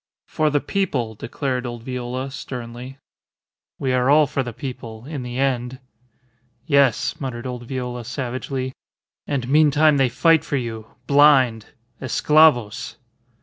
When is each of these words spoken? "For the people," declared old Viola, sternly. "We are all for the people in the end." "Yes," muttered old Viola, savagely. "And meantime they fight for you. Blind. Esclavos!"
"For 0.25 0.49
the 0.49 0.59
people," 0.59 1.13
declared 1.13 1.67
old 1.67 1.83
Viola, 1.83 2.31
sternly. 2.31 2.97
"We 3.77 3.93
are 3.93 4.09
all 4.09 4.25
for 4.25 4.41
the 4.41 4.51
people 4.51 5.05
in 5.05 5.21
the 5.21 5.37
end." 5.37 5.77
"Yes," 6.65 7.21
muttered 7.21 7.45
old 7.45 7.67
Viola, 7.67 8.03
savagely. 8.03 8.73
"And 9.27 9.47
meantime 9.47 9.97
they 9.97 10.09
fight 10.09 10.43
for 10.43 10.57
you. 10.57 10.87
Blind. 11.05 11.67
Esclavos!" 12.01 12.95